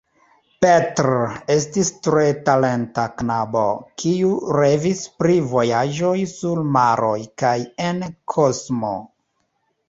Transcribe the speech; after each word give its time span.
Petr 0.65 1.07
estis 1.55 1.91
tre 2.07 2.23
talenta 2.47 3.03
knabo, 3.19 3.65
kiu 4.05 4.31
revis 4.57 5.03
pri 5.21 5.37
vojaĝoj 5.53 6.15
sur 6.33 6.63
maroj 6.79 7.13
kaj 7.45 7.53
en 7.91 8.03
kosmo. 8.37 8.93